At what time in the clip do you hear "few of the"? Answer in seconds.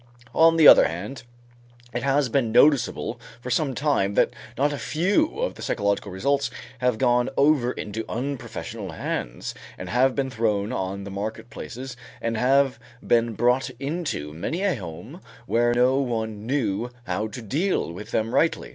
4.79-5.61